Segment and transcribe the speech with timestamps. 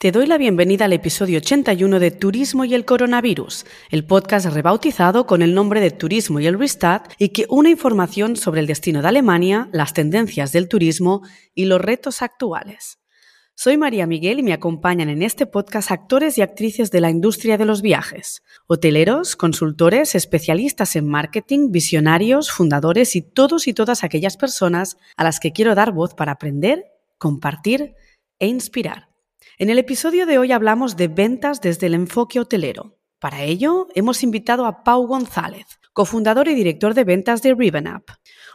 [0.00, 5.26] Te doy la bienvenida al episodio 81 de Turismo y el Coronavirus, el podcast rebautizado
[5.26, 9.02] con el nombre de Turismo y el Restart y que une información sobre el destino
[9.02, 13.00] de Alemania, las tendencias del turismo y los retos actuales.
[13.56, 17.58] Soy María Miguel y me acompañan en este podcast actores y actrices de la industria
[17.58, 24.36] de los viajes, hoteleros, consultores, especialistas en marketing, visionarios, fundadores y todos y todas aquellas
[24.36, 26.84] personas a las que quiero dar voz para aprender,
[27.18, 27.96] compartir
[28.38, 29.08] e inspirar.
[29.58, 32.98] En el episodio de hoy hablamos de ventas desde el enfoque hotelero.
[33.18, 38.04] Para ello, hemos invitado a Pau González, cofundador y director de ventas de Ribbon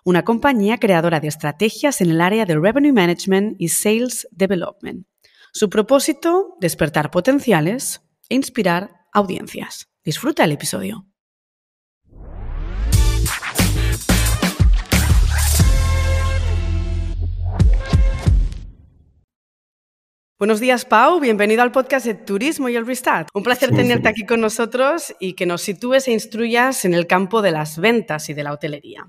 [0.06, 5.06] una compañía creadora de estrategias en el área de Revenue Management y Sales Development.
[5.52, 9.90] Su propósito, despertar potenciales e inspirar audiencias.
[10.04, 11.06] Disfruta el episodio.
[20.40, 21.20] Buenos días, Pau.
[21.20, 23.30] Bienvenido al podcast de Turismo y el Restart.
[23.36, 27.44] Un placer tenerte aquí con nosotros y que nos sitúes e instruyas en el campo
[27.44, 29.08] de las ventas y de la hotelería.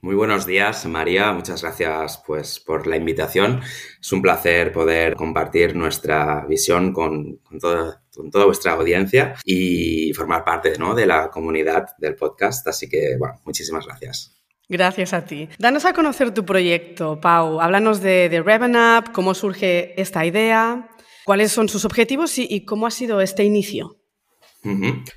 [0.00, 1.32] Muy buenos días, María.
[1.32, 3.60] Muchas gracias pues, por la invitación.
[4.00, 8.00] Es un placer poder compartir nuestra visión con, toda,
[8.46, 12.66] vuestra audiencia y formar parte de la comunidad del podcast.
[12.68, 14.37] Así que, bueno, muchísimas gracias.
[14.68, 15.48] Gracias a ti.
[15.58, 17.60] Danos a conocer tu proyecto, Pau.
[17.60, 20.90] Háblanos de, de cómo surge esta idea,
[21.24, 23.97] cuáles son sus objetivos y cómo ha sido este inicio.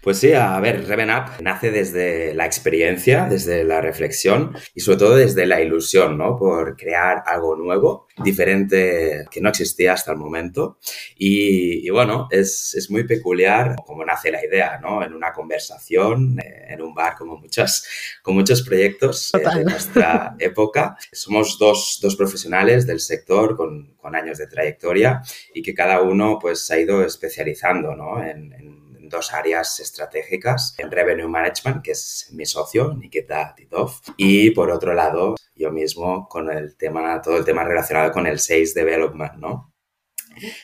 [0.04, 5.00] Pues sí, a ver, Reven Up nace desde la experiencia, desde la reflexión y sobre
[5.00, 6.38] todo desde la ilusión, ¿no?
[6.38, 10.78] Por crear algo nuevo, diferente que no existía hasta el momento.
[11.18, 15.04] Y, bueno, es, muy peculiar cómo nace la idea, ¿no?
[15.04, 17.88] En una conversación, eh, en un bar, como muchas,
[18.22, 20.98] con muchos proyectos eh, de nuestra época.
[21.12, 25.22] Somos dos, profesionales del sector con, años de trayectoria
[25.54, 28.22] y que cada uno pues ha ido especializando, ¿no?
[28.22, 28.81] en
[29.12, 34.94] dos áreas estratégicas, en Revenue Management, que es mi socio, Nikita Titov, y por otro
[34.94, 39.72] lado, yo mismo con el tema, todo el tema relacionado con el Sales Development, ¿no?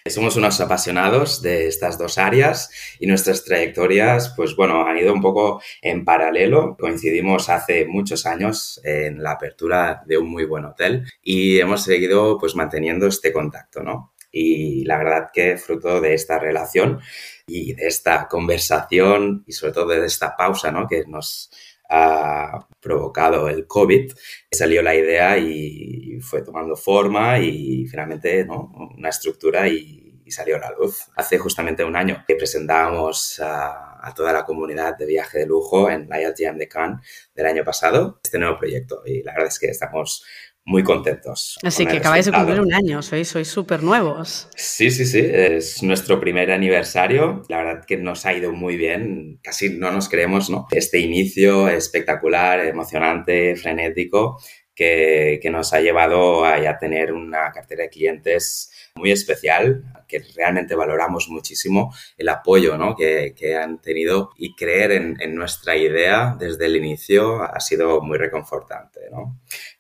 [0.06, 5.22] Somos unos apasionados de estas dos áreas y nuestras trayectorias, pues bueno, han ido un
[5.22, 6.78] poco en paralelo.
[6.80, 12.38] Coincidimos hace muchos años en la apertura de un muy buen hotel y hemos seguido
[12.38, 14.14] pues manteniendo este contacto, ¿no?
[14.32, 17.00] Y la verdad que fruto de esta relación
[17.46, 20.88] y de esta conversación y sobre todo de esta pausa ¿no?
[20.88, 21.50] que nos
[21.90, 24.12] ha provocado el COVID,
[24.52, 28.72] salió la idea y fue tomando forma y finalmente ¿no?
[28.98, 31.06] una estructura y, salió a la luz.
[31.16, 35.90] Hace justamente un año que presentábamos a, a, toda la comunidad de viaje de lujo
[35.90, 39.58] en la IATM de Cannes del año pasado este nuevo proyecto y la verdad es
[39.58, 40.26] que estamos
[40.68, 41.58] muy contentos.
[41.64, 44.50] Así que acabáis de cumplir un año, sois súper nuevos.
[44.54, 47.44] Sí, sí, sí, es nuestro primer aniversario.
[47.48, 50.68] La verdad que nos ha ido muy bien, casi no nos creemos, ¿no?
[50.72, 54.42] Este inicio espectacular, emocionante, frenético,
[54.76, 60.24] que, que nos ha llevado a ya tener una cartera de clientes muy especial, que
[60.36, 66.66] realmente valoramos muchísimo el apoyo que, que, han tenido y creer en, nuestra idea desde
[66.66, 69.02] el inicio ha sido muy reconfortante.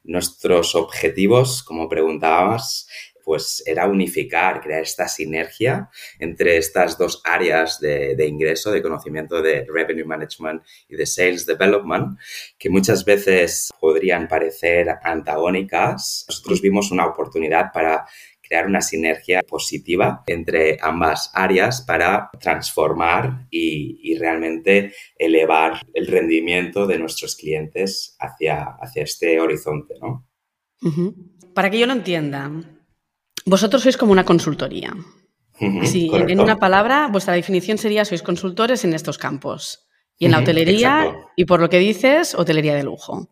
[0.03, 2.87] Nuestros objetivos, como preguntabas,
[3.23, 9.41] pues era unificar, crear esta sinergia entre estas dos áreas de, de, ingreso, de conocimiento
[9.41, 12.17] de Revenue Management y de Sales Development,
[12.57, 16.23] que muchas veces podrían parecer antagónicas.
[16.29, 18.05] Nosotros vimos una oportunidad para
[18.47, 26.97] crear una sinergia positiva entre ambas áreas para transformar y, realmente elevar el rendimiento de
[26.97, 29.93] nuestros clientes hacia, hacia este horizonte.
[30.01, 30.27] ¿no?
[31.53, 32.51] Para que yo lo entienda,
[33.45, 34.93] vosotros sois como una consultoría.
[35.83, 39.87] sí, en una palabra, vuestra definición sería sois consultores en estos campos.
[40.19, 43.29] Y en la hotelería, y por lo que dices, hotelería de lujo.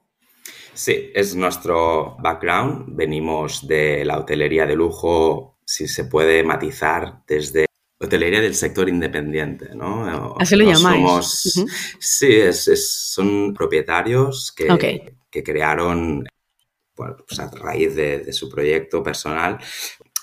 [0.76, 2.96] Sí, es nuestro background.
[2.96, 7.66] Venimos de la hotelería de lujo, si se puede matizar, desde
[7.98, 10.36] hotelería del sector independiente, ¿no?
[10.38, 11.66] Así lo llamáis.
[12.00, 16.26] Sí, son propietarios que, que crearon
[16.96, 19.60] pues a raíz de, su proyecto personal,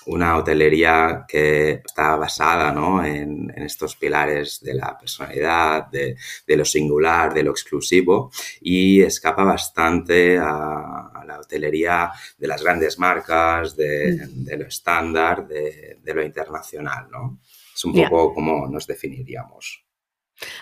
[0.05, 3.03] una hotelería que está basada ¿no?
[3.03, 6.17] en, estos pilares de la personalidad, de,
[6.47, 13.75] lo singular, de lo exclusivo y escapa bastante a, la hotelería de las grandes marcas,
[13.77, 14.59] de, mm.
[14.59, 17.07] lo estándar, de, lo internacional.
[17.09, 17.39] ¿no?
[17.73, 19.85] Es un poco como nos definiríamos.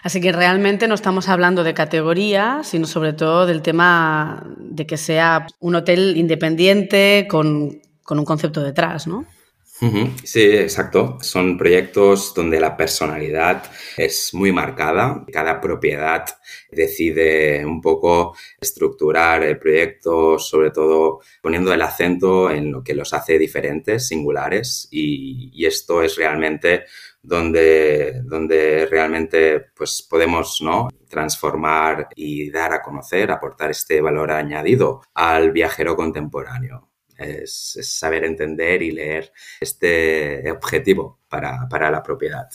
[0.03, 4.97] Así que realmente no estamos hablando de categoría, sino sobre todo del tema de que
[4.97, 9.25] sea un hotel independiente con con un concepto detrás, ¿no?
[10.25, 11.17] Sí, exacto.
[11.21, 13.63] Son proyectos donde la personalidad
[13.95, 15.25] es muy marcada.
[15.31, 16.25] Cada propiedad
[16.69, 23.13] decide un poco estructurar el proyecto, sobre todo poniendo el acento en lo que los
[23.13, 26.83] hace diferentes, singulares, y, esto es realmente
[27.21, 30.89] donde, donde realmente pues, podemos ¿no?
[31.07, 36.90] transformar y dar a conocer, aportar este valor añadido al viajero contemporáneo
[37.23, 42.49] es, saber entender y leer este objetivo para, la propiedad.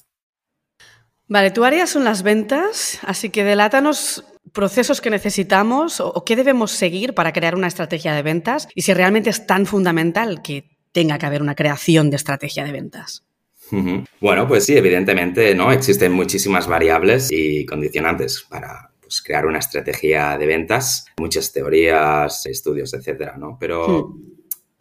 [1.29, 6.71] Vale, tu área son las ventas, así que delátanos procesos que necesitamos o, qué debemos
[6.71, 11.19] seguir para crear una estrategia de ventas y si realmente es tan fundamental que tenga
[11.19, 13.27] que haber una creación de estrategia de ventas.
[14.21, 15.73] Bueno, pues sí, evidentemente, ¿no?
[15.73, 22.95] Existen muchísimas variables y condicionantes para pues, crear una estrategia de ventas, muchas teorías, estudios,
[22.95, 23.57] etcétera, ¿no?
[23.59, 24.36] Pero hmm.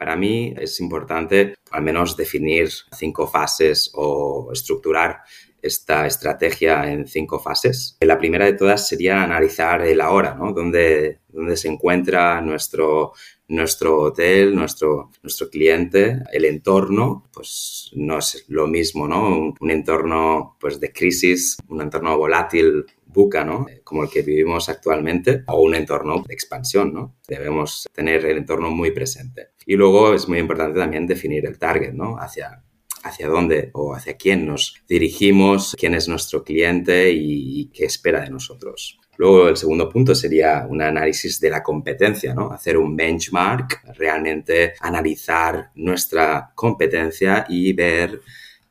[0.06, 5.22] Para mí es importante al menos definir cinco fases o estructurar
[5.60, 7.98] esta estrategia en cinco fases.
[8.02, 10.54] La primera de todas sería analizar el ahora, ¿no?
[10.54, 11.22] Dónde,
[11.56, 13.14] se encuentra nuestro,
[13.48, 19.28] nuestro hotel, nuestro, nuestro cliente, el entorno, pues no es lo mismo, ¿no?
[19.28, 22.86] Un, un entorno pues, de crisis, un entorno volátil
[23.16, 23.66] buca, ¿no?
[23.84, 27.16] Como el que vivimos actualmente, o un entorno de expansión, ¿no?
[27.28, 29.48] Debemos tener el entorno muy presente.
[29.66, 32.18] Y luego es muy importante también definir el target, ¿no?
[32.20, 32.62] Hacia,
[33.04, 38.30] hacia dónde o hacia quién nos dirigimos, quién es nuestro cliente y, qué espera de
[38.30, 39.00] nosotros.
[39.18, 42.52] Luego, el segundo punto sería un análisis de la competencia, ¿no?
[42.52, 48.22] Hacer un benchmark, realmente analizar nuestra competencia y ver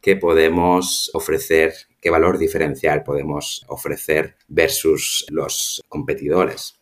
[0.03, 1.73] qué podemos ofrecer
[2.05, 6.79] qué valor diferencial podemos ofrecer versus los competidores.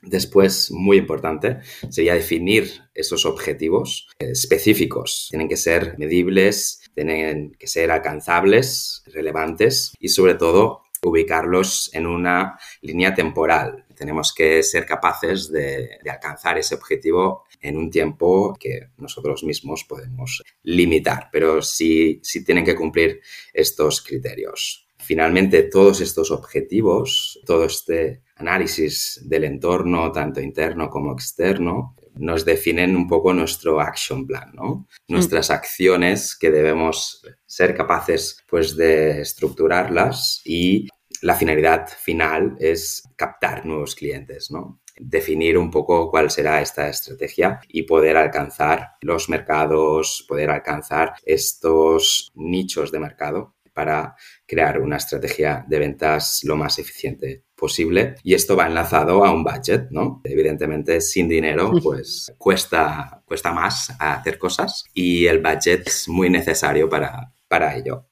[0.00, 1.58] Después, muy importante,
[1.90, 5.26] sería definir esos objetivos específicos.
[5.28, 12.58] Tienen que ser medibles, tienen que ser alcanzables, relevantes y sobre todo ubicarlos en una
[12.80, 13.83] línea temporal.
[13.94, 20.42] Tenemos que ser capaces de, alcanzar ese objetivo en un tiempo que nosotros mismos podemos
[20.62, 23.20] limitar, pero sí, sí tienen que cumplir
[23.52, 24.86] estos criterios.
[24.98, 32.96] Finalmente, todos estos objetivos, todo este análisis del entorno, tanto interno como externo, nos definen
[32.96, 34.86] un poco nuestro action plan, ¿no?
[35.08, 40.88] Nuestras acciones que debemos ser capaces pues de estructurarlas y
[41.24, 44.82] la finalidad final es captar nuevos clientes, ¿no?
[44.98, 52.30] Definir un poco cuál será esta estrategia y poder alcanzar los mercados, poder alcanzar estos
[52.34, 54.14] nichos de mercado para
[54.46, 58.16] crear una estrategia de ventas lo más eficiente posible.
[58.22, 60.20] Y esto va enlazado a un budget, ¿no?
[60.24, 66.86] Evidentemente, sin dinero, pues cuesta, cuesta más hacer cosas y el budget es muy necesario
[66.90, 68.08] para, para ello.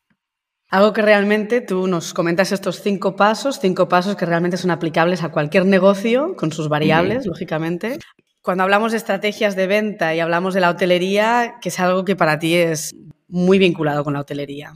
[0.73, 5.23] Algo que realmente tú nos comentas estos cinco pasos, cinco pasos que realmente son aplicables
[5.23, 7.99] a cualquier negocio, con sus variables, lógicamente.
[8.41, 12.17] Cuando hablamos de estrategias de venta y hablamos de la hotelería, que es algo que
[12.17, 12.95] para ti es
[13.29, 14.73] muy vinculado con la hotelería.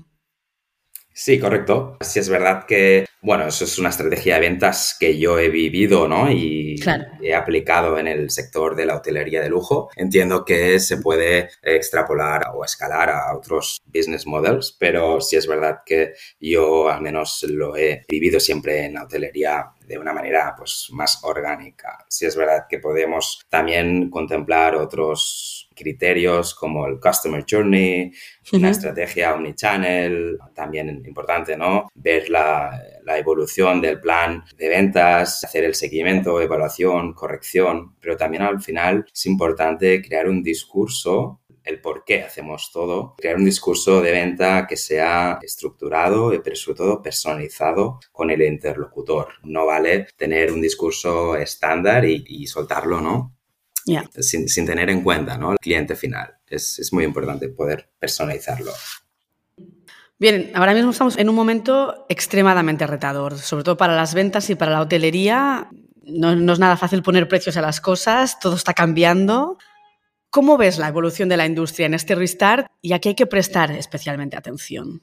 [1.19, 1.97] Sí, correcto.
[2.03, 6.07] Sí es verdad que, bueno, eso es una estrategia de ventas que yo he vivido,
[6.07, 6.31] ¿no?
[6.31, 6.79] Y
[7.23, 9.89] he aplicado en el sector de la hotelería de lujo.
[9.97, 15.79] Entiendo que se puede extrapolar o escalar a otros business models, pero sí es verdad
[15.87, 20.89] que yo al menos lo he vivido siempre en la hotelería de una manera pues
[20.93, 22.05] más orgánica.
[22.11, 28.13] Sí es verdad que podemos también contemplar otros criterios como el Customer Journey,
[28.53, 31.89] una estrategia omnichannel, también importante, ¿no?
[31.95, 38.43] Ver la, la, evolución del plan de ventas, hacer el seguimiento, evaluación, corrección, pero también
[38.43, 44.01] al final es importante crear un discurso el por qué hacemos todo, crear un discurso
[44.01, 49.35] de venta que sea estructurado y pero sobre todo personalizado con el interlocutor.
[49.43, 53.36] No vale tener un discurso estándar y, y soltarlo, ¿no?
[54.21, 55.53] Sin, tener en cuenta ¿no?
[55.53, 56.35] el cliente final.
[56.49, 58.73] Es, muy importante poder personalizarlo.
[60.19, 64.55] Bien, ahora mismo estamos en un momento extremadamente retador, sobre todo para las ventas y
[64.55, 65.69] para la hotelería.
[66.05, 69.59] No, no, es nada fácil poner precios a las cosas, todo está cambiando.
[70.31, 73.27] ¿Cómo ves la evolución de la industria en este restart y a qué hay que
[73.27, 75.03] prestar especialmente atención?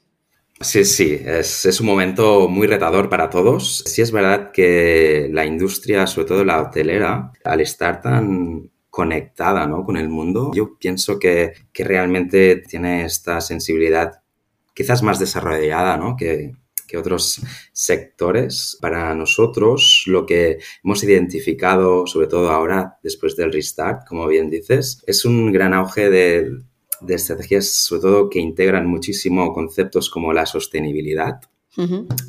[0.62, 3.84] Sí, sí, es, es, un momento muy retador para todos.
[3.86, 9.84] Sí es verdad que la industria, sobre todo la hotelera, al estar tan conectada ¿no?
[9.84, 10.52] con el mundo.
[10.54, 14.22] Yo pienso que, que, realmente tiene esta sensibilidad
[14.76, 16.16] quizás más desarrollada ¿no?
[16.16, 16.52] que,
[16.88, 18.78] que otros sectores.
[18.80, 25.04] Para nosotros, lo que hemos identificado, sobre todo ahora, después del restart, como bien dices,
[25.08, 26.52] es un gran auge de
[27.02, 31.42] de estrategias, sobre todo, que integran muchísimo conceptos como la sostenibilidad.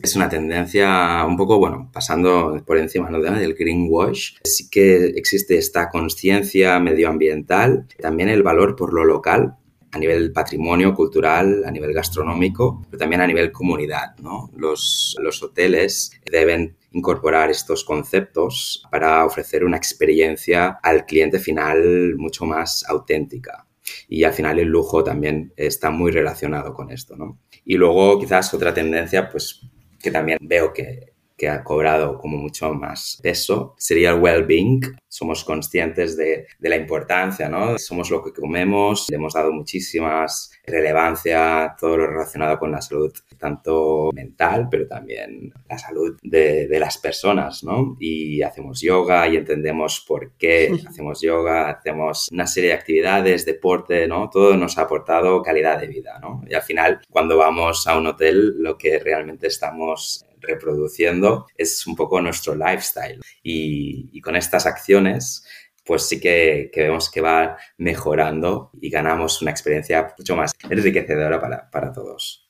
[0.02, 3.20] Es una tendencia un poco, bueno, pasando por encima ¿no?
[3.20, 4.36] del greenwash.
[4.44, 9.56] Sí que existe esta conciencia medioambiental, también el valor por lo local,
[9.92, 14.16] a nivel patrimonio cultural, a nivel gastronómico, pero también a nivel comunidad.
[14.18, 14.50] ¿no?
[14.56, 22.44] Los, los hoteles deben incorporar estos conceptos para ofrecer una experiencia al cliente final mucho
[22.44, 23.66] más auténtica.
[24.08, 27.40] Y al final el lujo también está muy relacionado con esto, ¿no?
[27.64, 29.62] Y luego quizás otra tendencia, pues
[30.00, 31.13] que también veo que
[31.44, 34.80] que ha cobrado como mucho más peso sería el well-being.
[35.08, 37.78] Somos conscientes de, de, la importancia, ¿no?
[37.78, 42.80] Somos lo que comemos, le hemos dado muchísimas relevancia a todo lo relacionado con la
[42.80, 47.94] salud, tanto mental, pero también la salud de, de las personas, ¿no?
[48.00, 54.08] Y hacemos yoga y entendemos por qué hacemos yoga, hacemos una serie de actividades, deporte,
[54.08, 54.30] ¿no?
[54.30, 56.42] Todo nos ha aportado calidad de vida, ¿no?
[56.48, 61.96] Y al final, cuando vamos a un hotel, lo que realmente estamos reproduciendo es un
[61.96, 63.20] poco nuestro lifestyle.
[63.42, 65.44] Y, con estas acciones,
[65.84, 71.70] pues sí que, vemos que va mejorando y ganamos una experiencia mucho más enriquecedora para,
[71.70, 72.43] para todos.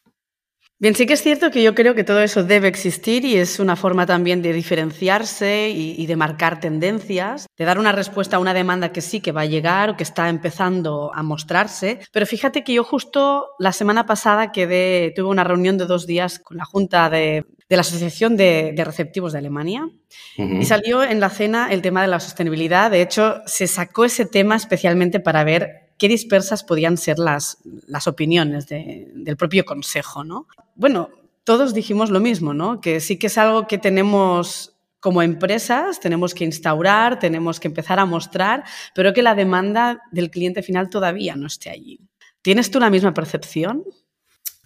[0.81, 3.61] Bien, sí que es cierto que yo creo que todo eso debe existir y es
[3.61, 8.53] una forma también de diferenciarse y, de marcar tendencias, de dar una respuesta a una
[8.53, 12.01] demanda que sí que va a llegar o que está empezando a mostrarse.
[12.13, 16.41] Pero fíjate que yo justo la semana pasada quedé, tuve una reunión de dos días
[16.41, 19.89] con la Junta de, la Asociación de, Receptivos de Alemania
[20.37, 22.91] y salió en la cena el tema de la sostenibilidad.
[22.91, 27.57] De hecho, se sacó ese tema especialmente para ver qué dispersas podían ser las,
[27.87, 30.47] las opiniones del propio Consejo, ¿no?
[30.75, 31.09] Bueno,
[31.45, 32.83] todos dijimos lo mismo, ¿no?
[32.83, 37.99] Que sí que es algo que tenemos como empresas, tenemos que instaurar, tenemos que empezar
[38.01, 41.99] a mostrar, pero que la demanda del cliente final todavía no esté allí.
[42.43, 43.83] ¿Tienes tú la misma percepción?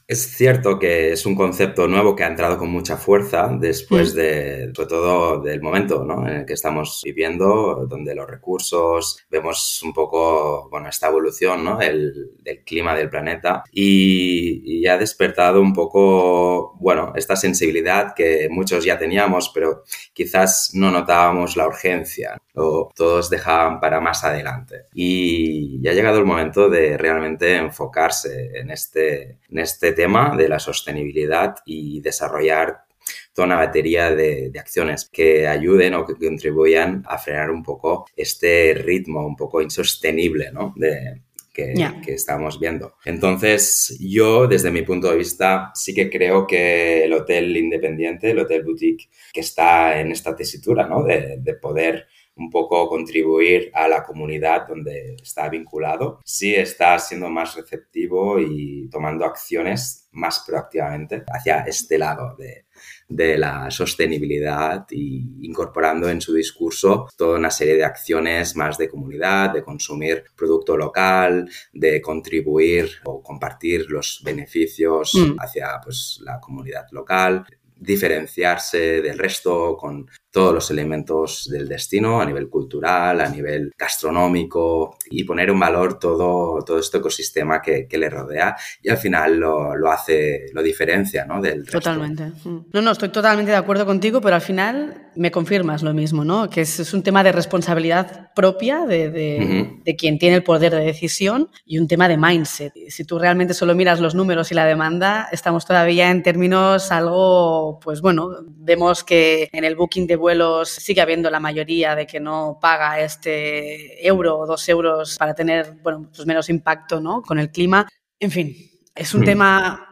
[0.08, 4.16] Es cierto que es un concepto nuevo que ha entrado con mucha fuerza después mm.
[4.16, 6.26] de, sobre todo, del momento ¿no?
[6.26, 11.78] en el que estamos viviendo, donde los recursos, vemos un poco, bueno, esta evolución, ¿no?
[11.82, 18.48] El, del clima del planeta y, y, ha despertado un poco, bueno, esta sensibilidad que
[18.50, 19.82] muchos ya teníamos, pero
[20.14, 24.86] quizás no notábamos la urgencia o todos dejaban para más adelante.
[24.94, 30.48] Y ya ha llegado el momento de realmente enfocarse en este, en este tema de
[30.48, 32.88] la sostenibilidad y desarrollar
[33.32, 38.74] toda una batería de, acciones que ayuden o que contribuyan a frenar un poco este
[38.74, 40.74] ritmo un poco insostenible ¿no?
[40.76, 41.22] de,
[41.52, 41.74] que,
[42.04, 42.94] que, estamos viendo.
[43.04, 48.38] Entonces, yo, desde mi punto de vista, sí que creo que el hotel independiente, el
[48.38, 51.02] hotel boutique, que está en esta tesitura ¿no?
[51.02, 52.06] de, de poder
[52.38, 58.88] un poco contribuir a la comunidad donde está vinculado, sí está siendo más receptivo y
[58.90, 62.66] tomando acciones más proactivamente hacia este lado de,
[63.08, 68.88] de la sostenibilidad y incorporando en su discurso toda una serie de acciones más de
[68.88, 75.36] comunidad, de consumir producto local, de contribuir o compartir los beneficios mm.
[75.38, 77.44] hacia pues, la comunidad local,
[77.80, 84.96] diferenciarse del resto con todos los elementos del destino a nivel cultural, a nivel gastronómico
[85.10, 89.90] y poner en valor todo, todo este ecosistema que, le rodea y al final lo,
[89.90, 91.40] hace, lo diferencia ¿no?
[91.40, 91.80] del resto.
[91.80, 92.30] Totalmente.
[92.72, 96.48] No, no, estoy totalmente de acuerdo contigo, pero al final me confirmas lo mismo, ¿no?
[96.48, 101.48] que es, un tema de responsabilidad propia de, de, quien tiene el poder de decisión
[101.66, 102.72] y un tema de mindset.
[102.88, 107.80] Si tú realmente solo miras los números y la demanda, estamos todavía en términos algo,
[107.82, 112.20] pues bueno, vemos que en el booking de vuelos sigue habiendo la mayoría de que
[112.20, 117.22] no paga este euro o dos euros para tener bueno, pues menos impacto ¿no?
[117.22, 117.88] con el clima.
[118.20, 118.54] En fin,
[118.94, 119.24] es un hmm.
[119.24, 119.87] tema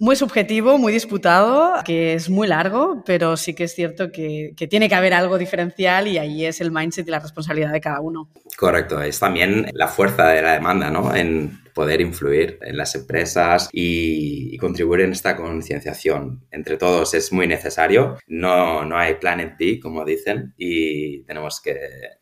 [0.00, 4.66] muy subjetivo, muy disputado, que es muy largo, pero sí que es cierto que, que,
[4.66, 8.00] tiene que haber algo diferencial y ahí es el mindset y la responsabilidad de cada
[8.00, 8.30] uno.
[8.56, 11.14] Correcto, es también la fuerza de la demanda, ¿no?
[11.14, 16.44] En poder influir en las empresas y, contribuir en esta concienciación.
[16.50, 18.18] Entre todos es muy necesario.
[18.26, 21.78] No, no hay planet B, como dicen, y tenemos que,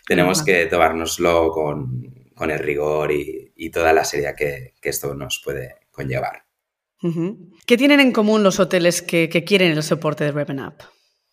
[0.06, 5.14] tenemos que tomárnoslo con, con el rigor y, y, toda la seriedad que, que esto
[5.14, 6.47] nos puede conllevar.
[7.66, 10.74] ¿Qué tienen en común los hoteles que, que quieren el soporte de RevenUp?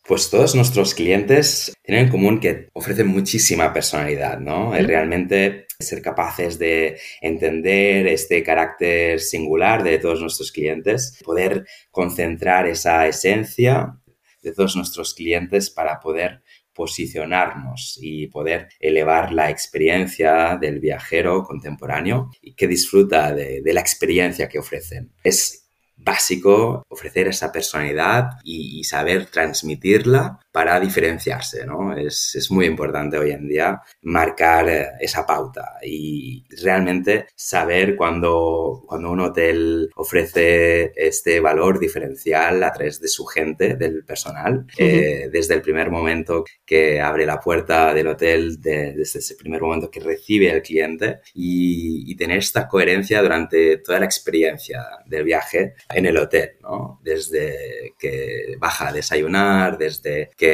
[0.07, 4.71] Pues todos nuestros clientes tienen en común que ofrecen muchísima personalidad, ¿no?
[4.73, 13.07] Realmente ser capaces de entender este carácter singular de todos nuestros clientes, poder concentrar esa
[13.07, 13.97] esencia
[14.43, 16.43] de todos nuestros clientes para poder
[16.75, 24.47] posicionarnos y poder elevar la experiencia del viajero contemporáneo y que disfruta de, la experiencia
[24.47, 25.11] que ofrecen.
[25.23, 31.97] Es básico ofrecer esa personalidad y, saber transmitirla para diferenciarse, ¿no?
[31.97, 38.85] Es, es, muy importante hoy en día marcar eh, esa pauta y realmente saber cuando,
[38.87, 45.27] cuando un hotel ofrece este valor diferencial a través de su gente, del personal, eh,
[45.29, 49.99] desde el primer momento que abre la puerta del hotel, desde ese primer momento que
[49.99, 56.05] recibe al cliente y, y tener esta coherencia durante toda la experiencia del viaje en
[56.05, 57.01] el hotel, ¿no?
[57.03, 60.44] Desde que baja a desayunar, desde que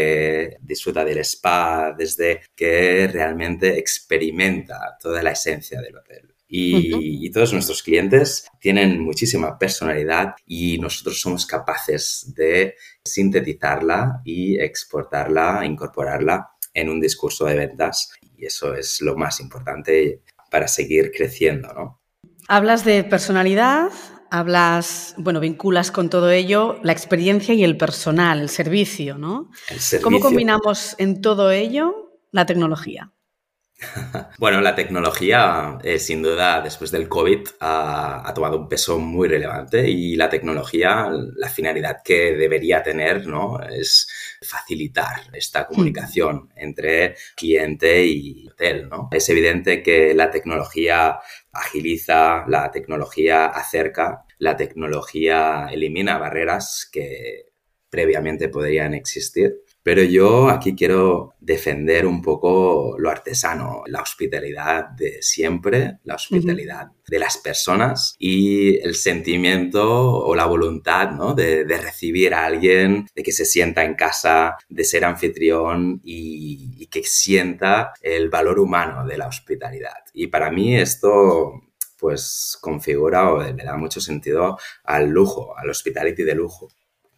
[0.62, 6.34] disfruta del spa, desde que realmente experimenta toda la esencia del hotel.
[6.54, 14.60] Y, y, todos nuestros clientes tienen muchísima personalidad y nosotros somos capaces de sintetizarla y
[14.60, 18.12] exportarla, incorporarla en un discurso de ventas.
[18.36, 22.02] Y eso es lo más importante para seguir creciendo, ¿no?
[22.48, 23.92] Hablas de personalidad,
[24.32, 29.52] hablas, bueno, vinculas con todo ello la experiencia y el personal, el servicio, ¿no?
[30.02, 33.12] ¿Cómo combinamos en todo ello la tecnología?
[34.38, 39.90] Bueno, la tecnología, eh, sin duda, después del COVID, ha, tomado un peso muy relevante
[39.90, 43.60] y la tecnología, la finalidad que debería tener, ¿no?
[43.60, 44.08] Es
[44.42, 49.10] facilitar esta comunicación entre cliente y hotel, ¿no?
[49.12, 51.20] Es evidente que la tecnología
[51.52, 57.52] agiliza, la tecnología acerca, la tecnología elimina barreras que
[57.90, 59.62] previamente podrían existir.
[59.84, 66.92] Pero yo aquí quiero defender un poco lo artesano, la hospitalidad de siempre, la hospitalidad
[67.08, 71.34] de las personas y el sentimiento o la voluntad ¿no?
[71.34, 76.86] de, recibir a alguien, de que se sienta en casa, de ser anfitrión y, y
[76.88, 79.98] que sienta el valor humano de la hospitalidad.
[80.14, 81.54] Y para mí esto
[81.98, 86.70] pues configura o le da mucho sentido al lujo, al hospitality de lujo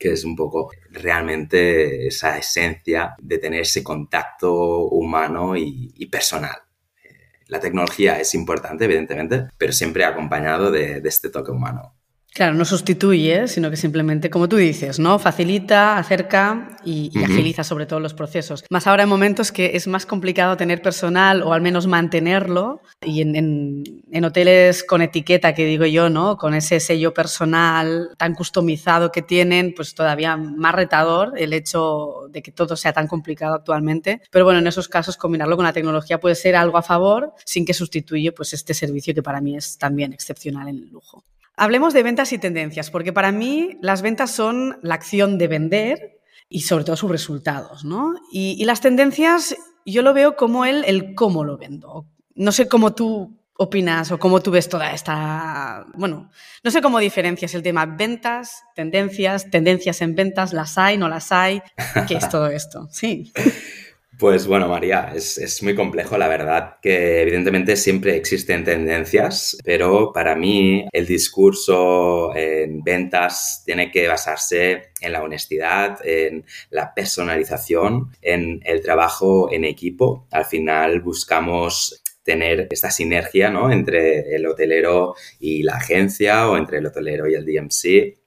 [0.03, 6.57] que es un poco realmente esa esencia de tener ese contacto humano y, personal.
[7.01, 11.95] Eh, la tecnología es importante, evidentemente, pero siempre acompañado de este toque humano.
[12.33, 15.19] Claro, no sustituye, sino que simplemente, como tú dices, ¿no?
[15.19, 18.65] Facilita, acerca y, agiliza sobre todo los procesos.
[18.71, 22.81] Más ahora en momentos que es más complicado tener personal o al menos mantenerlo.
[23.03, 26.37] Y en, hoteles con etiqueta, que digo yo, ¿no?
[26.37, 32.41] Con ese sello personal tan customizado que tienen, pues todavía más retador el hecho de
[32.41, 34.23] que todo sea tan complicado actualmente.
[34.31, 37.63] Pero bueno, en esos casos combinarlo con la tecnología puede ser algo a favor sin
[37.63, 41.23] que sustituye pues este servicio que para mí es también excepcional en el lujo.
[41.55, 46.19] Hablemos de ventas y tendencias, porque para mí las ventas son la acción de vender
[46.49, 48.15] y sobre todo sus resultados, ¿no?
[48.31, 52.07] Y, las tendencias yo lo veo como el, el cómo lo vendo.
[52.35, 55.85] No sé cómo tú opinas o cómo tú ves toda esta...
[55.93, 56.29] Bueno,
[56.63, 61.31] no sé cómo diferencias el tema ventas, tendencias, tendencias en ventas, las hay, no las
[61.31, 61.61] hay,
[62.07, 62.87] ¿qué es todo esto?
[62.91, 63.31] Sí.
[64.19, 70.35] Pues bueno, María, es, muy complejo, la verdad, que evidentemente siempre existen tendencias, pero para
[70.35, 78.61] mí el discurso en ventas tiene que basarse en la honestidad, en la personalización, en
[78.65, 80.27] el trabajo en equipo.
[80.31, 83.71] Al final buscamos tener esta sinergia ¿no?
[83.71, 88.22] entre el hotelero y la agencia o entre el hotelero y el DMC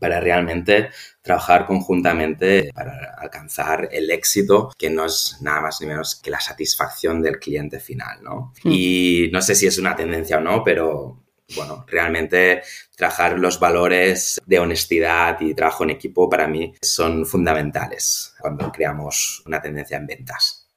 [0.00, 0.90] para realmente
[1.22, 6.40] trabajar conjuntamente para alcanzar el éxito, que no es nada más ni menos que la
[6.40, 8.52] satisfacción del cliente final, ¿no?
[8.64, 8.70] Hmm.
[8.72, 11.22] Y no sé si es una tendencia o no, pero
[11.56, 12.62] bueno, realmente
[12.96, 19.42] trabajar los valores de honestidad y trabajo en equipo para mí son fundamentales cuando creamos
[19.46, 20.68] una tendencia en ventas.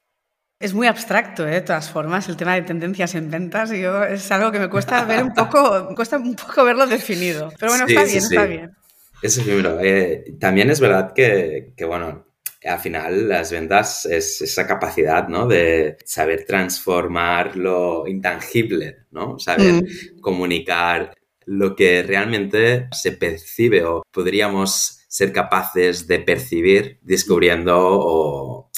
[0.60, 1.50] Es muy abstracto, ¿eh?
[1.50, 3.70] de todas formas, el tema de tendencias en ventas.
[3.70, 7.52] Yo, es algo que me cuesta ver un poco, cuesta un poco verlo definido.
[7.58, 8.76] Pero bueno, está bien, está bien.
[9.24, 9.80] Es efímero.
[9.80, 12.26] Eh, también es verdad que, bueno,
[12.62, 15.46] al final las ventas es esa capacidad, ¿no?
[15.46, 19.38] De saber transformar lo intangible, ¿no?
[19.38, 20.20] Saber mm.
[20.20, 21.14] comunicar
[21.46, 28.70] lo que realmente se percibe o podríamos ser capaces de percibir descubriendo o,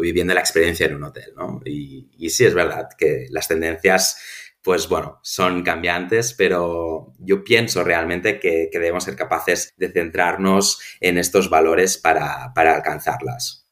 [0.00, 1.60] viviendo la experiencia en un hotel, ¿no?
[1.66, 4.16] Y, y sí es verdad que las tendencias
[4.62, 11.18] pues bueno, son cambiantes, pero yo pienso realmente que, debemos ser capaces de centrarnos en
[11.18, 13.67] estos valores para, alcanzarlas.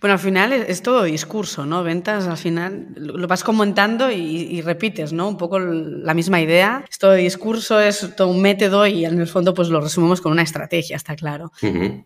[0.00, 1.82] Bueno, al final es, todo discurso, ¿no?
[1.82, 5.28] Ventas, al final lo vas comentando y, repites, ¿no?
[5.28, 6.84] Un poco la misma idea.
[6.90, 10.32] Es todo discurso, es todo un método y en el fondo pues lo resumimos con
[10.32, 11.52] una estrategia, está claro.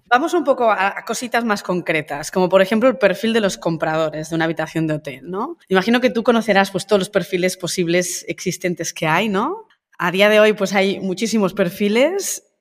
[0.07, 3.59] Vamos un poco a, a, cositas más concretas, como por ejemplo el perfil de los
[3.59, 5.59] compradores de una habitación de hotel, ¿no?
[5.69, 9.67] Imagino que tú conocerás pues todos los perfiles posibles existentes que hay, ¿no?
[9.99, 12.52] A día de hoy pues hay muchísimos perfiles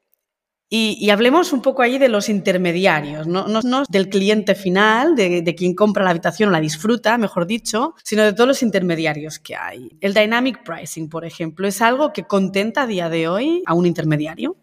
[0.73, 5.55] y, hablemos un poco ahí de los intermediarios, no, no, del cliente final, de, de,
[5.55, 9.53] quien compra la habitación o la disfruta, mejor dicho, sino de todos los intermediarios que
[9.53, 9.89] hay.
[9.99, 13.85] El dynamic pricing, por ejemplo, ¿es algo que contenta a día de hoy a un
[13.85, 14.55] intermediario?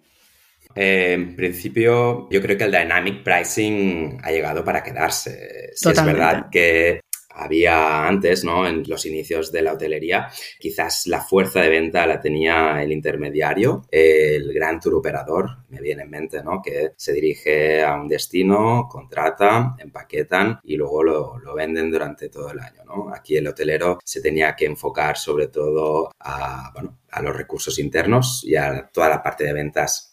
[0.74, 5.72] Eh, en principio, yo creo que el dynamic pricing ha llegado para quedarse.
[5.74, 7.02] es verdad que
[7.38, 8.66] había antes, ¿no?
[8.66, 13.82] En los inicios de la hotelería, quizás la fuerza de venta la tenía el intermediario,
[13.90, 16.60] el gran tour operador, me viene en mente, ¿no?
[16.62, 22.50] Que se dirige a un destino, contrata, empaquetan y luego lo, lo venden durante todo
[22.50, 23.14] el año, ¿no?
[23.14, 28.44] Aquí el hotelero se tenía que enfocar sobre todo a, bueno, a los recursos internos
[28.44, 30.07] y a toda la parte de ventas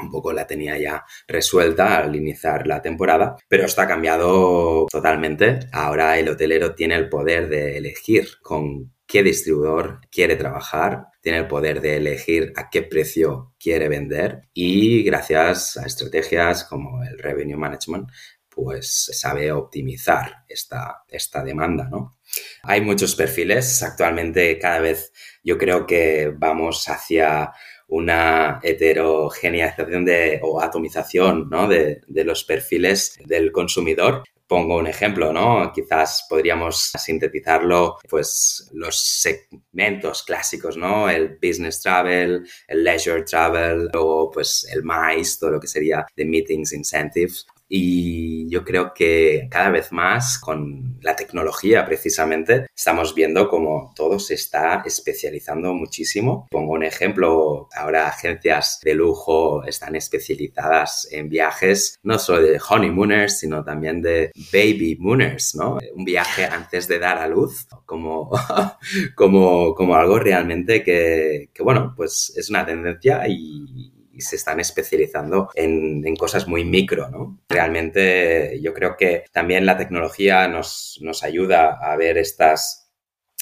[0.00, 5.60] un poco la tenía ya resuelta al iniciar la temporada, pero está cambiado totalmente.
[5.72, 11.48] Ahora el hotelero tiene el poder de elegir con qué distribuidor quiere trabajar, tiene el
[11.48, 17.56] poder de elegir a qué precio quiere vender y gracias a estrategias como el revenue
[17.56, 18.08] management,
[18.48, 22.18] pues sabe optimizar esta, esta demanda, ¿no?
[22.62, 27.52] Hay muchos perfiles, actualmente cada vez yo creo que vamos hacia
[27.90, 31.68] una heterogeneización de, o atomización ¿no?
[31.68, 35.72] de, de los perfiles del consumidor pongo un ejemplo, ¿no?
[35.72, 41.08] Quizás podríamos sintetizarlo, pues los segmentos clásicos, ¿no?
[41.08, 46.24] El business travel, el leisure travel, o pues el MICE, todo lo que sería de
[46.24, 53.48] meetings, incentives, y yo creo que cada vez más con la tecnología precisamente estamos viendo
[53.48, 56.48] como todo se está especializando muchísimo.
[56.50, 63.38] Pongo un ejemplo, ahora agencias de lujo están especializadas en viajes no solo de honeymooners,
[63.38, 65.78] sino también de baby mooners, ¿no?
[65.94, 68.30] Un viaje antes de dar a luz, como,
[69.14, 73.89] como, como algo realmente que, que, bueno, pues es una tendencia y
[74.20, 77.38] se están especializando en, cosas muy micro, ¿no?
[77.48, 82.90] Realmente yo creo que también la tecnología nos, nos ayuda a ver estas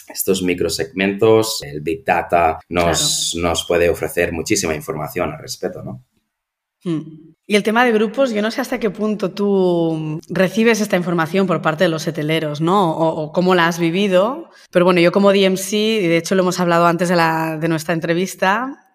[0.08, 6.04] estos microsegmentos, el Big Data nos, nos puede ofrecer muchísima información al respecto, ¿no?
[6.84, 7.34] Hmm.
[7.50, 11.46] Y el tema de grupos, yo no sé hasta qué punto tú recibes esta información
[11.46, 12.92] por parte de los hoteleros, ¿no?
[12.92, 14.50] O, o, cómo la has vivido.
[14.70, 17.68] Pero bueno, yo como DMC, y de hecho lo hemos hablado antes de, la, de
[17.68, 18.87] nuestra entrevista,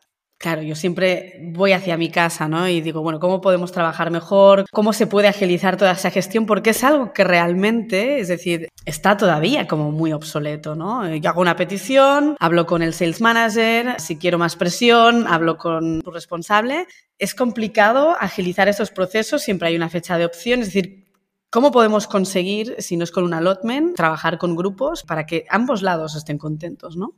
[0.44, 2.68] Claro, yo siempre voy hacia mi casa, ¿no?
[2.68, 4.66] Y digo, bueno, ¿cómo podemos trabajar mejor?
[4.74, 6.46] ¿Cómo se puede agilizar toda esa gestión?
[6.46, 11.08] Porque es algo que realmente, es decir, está todavía como muy obsoleto, ¿no?
[11.16, 16.02] Yo hago una petición, hablo con el sales manager, si quiero más presión, hablo con
[16.02, 16.88] tu responsable.
[17.18, 21.04] Es complicado agilizar esos procesos, siempre hay una fecha de opción, es decir,
[21.50, 25.84] ¿Cómo podemos conseguir, si no es con un allotment, trabajar con grupos para que ambos
[25.84, 27.14] lados estén contentos, ¿no?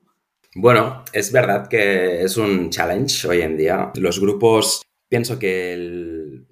[0.55, 3.91] Bueno, es verdad que es un challenge hoy en día.
[3.95, 6.45] Los grupos, pienso que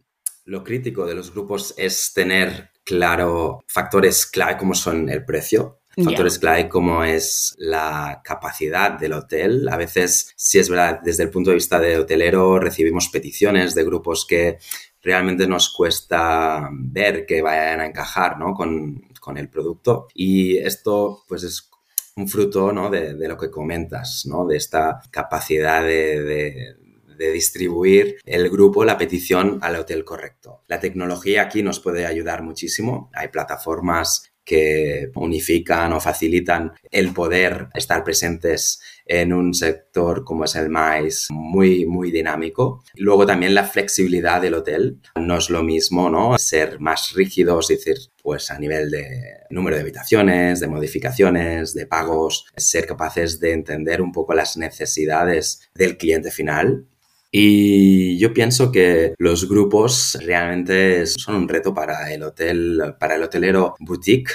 [0.46, 6.40] lo crítico de los grupos es tener claro factores clave como son el precio, Factores
[6.40, 9.70] clave como es la capacidad del hotel.
[9.70, 13.84] A veces, si es verdad, desde el punto de vista de hotelero, recibimos peticiones de
[13.84, 14.58] grupos que
[15.04, 18.56] realmente nos cuesta ver que vayan a encajar ¿no?
[18.56, 20.08] con, con, el producto.
[20.16, 21.70] Y esto, pues, es
[22.16, 22.90] un fruto ¿no?
[22.90, 24.46] de, lo que comentas, ¿no?
[24.46, 30.64] de esta capacidad de, de, distribuir el grupo, la petición al hotel correcto.
[30.68, 33.10] La tecnología aquí nos puede ayudar muchísimo.
[33.14, 40.56] Hay plataformas que unifican o facilitan el poder estar presentes en un sector como es
[40.56, 42.84] el MAIS muy, muy dinámico.
[42.96, 45.00] Luego también la flexibilidad del hotel.
[45.16, 46.38] No es lo mismo, ¿no?
[46.38, 49.06] Ser más rígidos, es decir, pues a nivel de
[49.50, 55.70] número de habitaciones, de modificaciones, de pagos, ser capaces de entender un poco las necesidades
[55.76, 56.88] del cliente final
[57.36, 63.24] y yo pienso que los grupos realmente son un reto para el hotel, para el
[63.24, 64.30] hotelero boutique,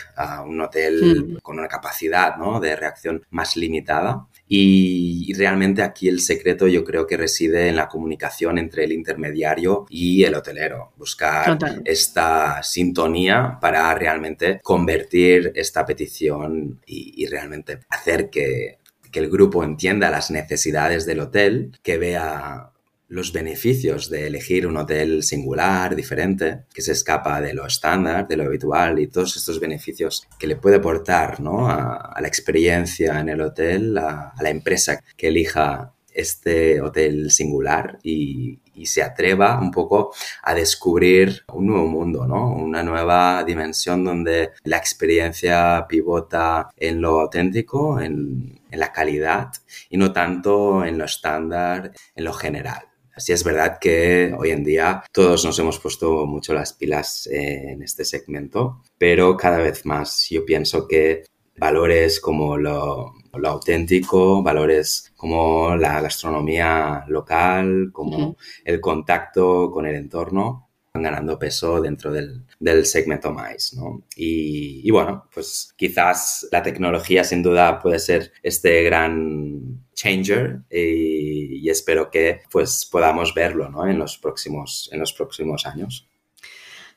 [0.45, 1.37] un hotel hmm.
[1.41, 2.59] con una capacidad ¿no?
[2.59, 4.27] de reacción más limitada.
[4.49, 9.87] Y, realmente aquí el secreto yo creo que reside en la comunicación entre el intermediario
[9.89, 10.91] y el hotelero.
[10.97, 18.79] Buscar esta sintonía para realmente convertir esta petición y, y realmente hacer que,
[19.13, 22.73] que el grupo entienda las necesidades del hotel, que vea
[23.09, 28.37] los beneficios de elegir un hotel singular, diferente, que se escapa de lo estándar, de
[28.37, 31.69] lo habitual y todos estos beneficios que le puede aportar ¿no?
[31.69, 38.61] a, la experiencia en el hotel, a, la empresa que elija este hotel singular y,
[38.85, 42.55] se atreva un poco a descubrir un nuevo mundo, ¿no?
[42.55, 49.49] Una nueva dimensión donde la experiencia pivota en lo auténtico, en, en la calidad
[49.91, 52.89] y no tanto en lo estándar, en lo general.
[53.19, 57.83] Así es verdad que hoy en día todos nos hemos puesto mucho las pilas en
[57.83, 61.25] este segmento, pero cada vez más yo pienso que
[61.57, 70.68] valores como lo, auténtico, valores como la gastronomía local, como el contacto con el entorno,
[70.95, 72.45] ganando peso dentro del,
[72.85, 74.03] segmento más, ¿no?
[74.17, 81.69] Y, y, bueno, pues quizás la tecnología sin duda puede ser este gran changer y,
[81.69, 83.87] espero que pues podamos verlo ¿no?
[83.87, 86.08] en, los próximos, en los próximos años.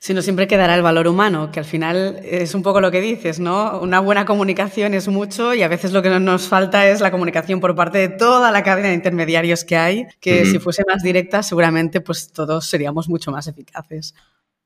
[0.04, 3.02] Si no, siempre quedará el valor humano, que al final es un poco lo que
[3.02, 3.80] dices, ¿no?
[3.82, 7.60] Una buena comunicación es mucho y a veces lo que nos falta es la comunicación
[7.60, 11.44] por parte de toda la cadena de intermediarios que hay, que si fuese más directa
[11.44, 14.16] seguramente pues todos seríamos mucho más eficaces.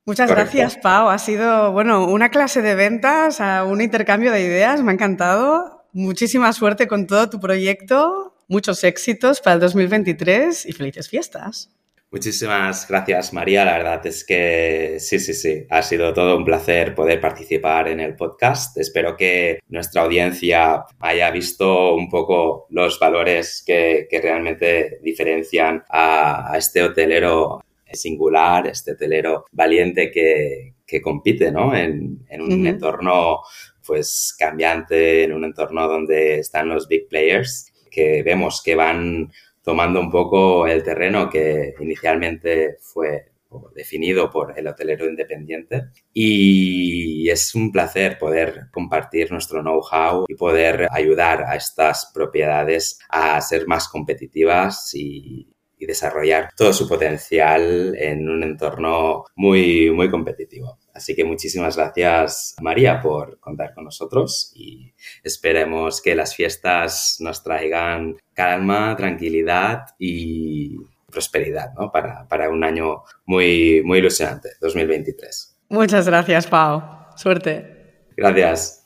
[0.06, 1.10] Muchas gracias, Pau.
[1.10, 5.86] Ha sido, bueno, una clase de ventas, un intercambio de ideas, me ha encantado.
[5.92, 11.75] Muchísima suerte con todo tu proyecto, muchos éxitos para el 2023 y felices fiestas.
[12.16, 13.66] Muchísimas gracias, María.
[13.66, 15.66] La verdad es que sí, sí, sí.
[15.70, 18.78] Ha sido todo un placer poder participar en el podcast.
[18.78, 26.84] Espero que nuestra audiencia haya visto un poco los valores que, realmente diferencian a, este
[26.84, 31.76] hotelero singular, este hotelero valiente que, compite ¿no?
[31.76, 33.42] en, un entorno
[33.86, 39.34] pues cambiante, en un entorno donde están los big players, que vemos que van
[39.66, 43.32] tomando un poco el terreno que inicialmente fue
[43.74, 50.88] definido por el hotelero independiente y es un placer poder compartir nuestro know-how y poder
[50.92, 58.42] ayudar a estas propiedades a ser más competitivas y, desarrollar todo su potencial en un
[58.42, 60.80] entorno muy, muy competitivo.
[60.96, 67.44] Así que muchísimas gracias, María, por contar con nosotros y esperemos que las fiestas nos
[67.44, 70.78] traigan calma, tranquilidad y
[71.12, 71.92] prosperidad ¿no?
[71.92, 75.58] para, para un año muy, muy ilusionante, 2023.
[75.68, 76.82] Muchas gracias, Pau.
[77.18, 78.08] Suerte.
[78.16, 78.86] Gracias.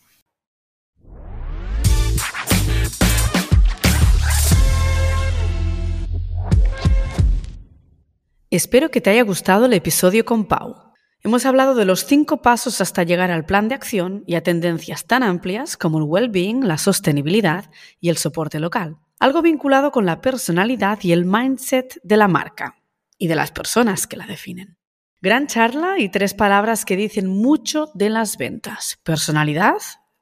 [8.49, 10.88] Espero que te haya gustado el episodio con Pau.
[11.21, 15.05] Hemos hablado de los cinco pasos hasta llegar al plan de acción y a tendencias
[15.05, 20.21] tan amplias como el well-being, la sostenibilidad y el soporte local, algo vinculado con la
[20.21, 22.81] personalidad y el mindset de la marca
[23.17, 24.77] y de las personas que la definen.
[25.21, 29.75] Gran charla y tres palabras que dicen mucho de las ventas, personalidad,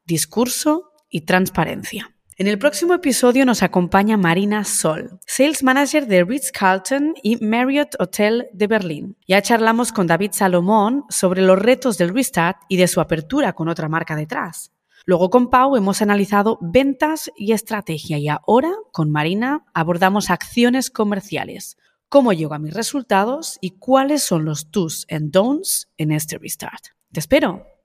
[0.04, 2.17] discurso y transparencia.
[2.40, 8.48] En el próximo episodio nos acompaña Marina Sol, Sales Manager de Ritz-Carlton y Marriott Hotel
[8.54, 9.18] de Berlín.
[9.28, 13.70] Ya charlamos con David Salomón sobre los retos del Restart y de su apertura con
[13.70, 14.72] otra marca detrás.
[15.08, 21.76] Luego con Pau hemos analizado ventas y estrategia y ahora con Marina abordamos acciones comerciales,
[22.08, 26.84] cómo llego a mis resultados y cuáles son los do's and don'ts en este Restart.
[27.12, 27.77] Te espero.